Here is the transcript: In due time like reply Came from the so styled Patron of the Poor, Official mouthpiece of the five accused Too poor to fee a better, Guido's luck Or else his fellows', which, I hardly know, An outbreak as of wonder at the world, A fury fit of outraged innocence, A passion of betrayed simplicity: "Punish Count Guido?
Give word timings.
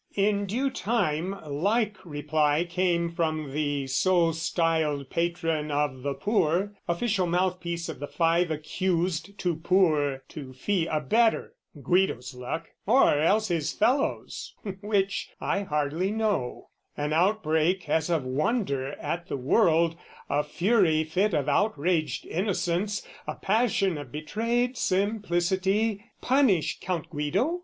In 0.15 0.47
due 0.47 0.71
time 0.71 1.39
like 1.45 1.95
reply 2.03 2.63
Came 2.67 3.07
from 3.11 3.51
the 3.53 3.85
so 3.85 4.31
styled 4.31 5.11
Patron 5.11 5.69
of 5.69 6.01
the 6.01 6.15
Poor, 6.15 6.73
Official 6.87 7.27
mouthpiece 7.27 7.87
of 7.87 7.99
the 7.99 8.07
five 8.07 8.49
accused 8.49 9.37
Too 9.37 9.55
poor 9.57 10.23
to 10.29 10.53
fee 10.53 10.87
a 10.87 11.01
better, 11.01 11.53
Guido's 11.83 12.33
luck 12.33 12.69
Or 12.87 13.19
else 13.19 13.49
his 13.49 13.73
fellows', 13.73 14.55
which, 14.81 15.29
I 15.39 15.61
hardly 15.61 16.09
know, 16.09 16.69
An 16.97 17.13
outbreak 17.13 17.87
as 17.87 18.09
of 18.09 18.23
wonder 18.23 18.93
at 18.93 19.27
the 19.27 19.37
world, 19.37 19.97
A 20.31 20.41
fury 20.43 21.03
fit 21.03 21.35
of 21.35 21.47
outraged 21.47 22.25
innocence, 22.25 23.07
A 23.27 23.35
passion 23.35 23.99
of 23.99 24.11
betrayed 24.11 24.77
simplicity: 24.77 26.03
"Punish 26.21 26.79
Count 26.81 27.11
Guido? 27.11 27.59